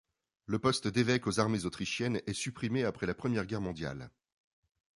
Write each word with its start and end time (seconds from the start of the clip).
Le 0.47 0.57
poste 0.57 0.87
d'évêque 0.87 1.27
aux 1.27 1.39
armées 1.39 1.63
autrichiennes 1.65 2.23
est 2.25 2.33
supprimé 2.33 2.83
après 2.85 3.05
la 3.05 3.13
Première 3.13 3.45
Guerre 3.45 3.61
mondiale. 3.61 4.09